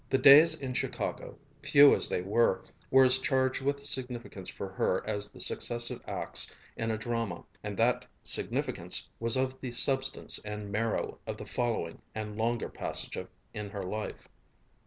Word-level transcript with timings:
The 0.09 0.17
days 0.17 0.59
in 0.59 0.73
Chicago, 0.73 1.37
few 1.61 1.95
as 1.95 2.09
they 2.09 2.23
were, 2.23 2.65
were 2.89 3.03
as 3.03 3.19
charged 3.19 3.61
with 3.61 3.85
significance 3.85 4.49
for 4.49 4.67
her 4.67 5.05
as 5.07 5.31
the 5.31 5.39
successive 5.39 6.01
acts 6.07 6.51
in 6.75 6.89
a 6.89 6.97
drama, 6.97 7.43
and 7.63 7.77
that 7.77 8.07
significance 8.23 9.07
was 9.19 9.37
of 9.37 9.61
the 9.61 9.71
substance 9.71 10.39
and 10.43 10.71
marrow 10.71 11.19
of 11.27 11.37
the 11.37 11.45
following 11.45 12.01
and 12.15 12.35
longer 12.35 12.67
passage 12.69 13.15
in 13.53 13.69
her 13.69 13.83
life. 13.83 14.27